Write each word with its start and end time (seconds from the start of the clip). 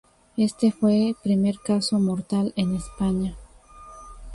Éste 0.35 0.71
fue 0.71 1.15
primer 1.21 1.59
caso 1.59 1.99
mortal 1.99 2.53
en 2.55 2.73
España. 2.73 3.35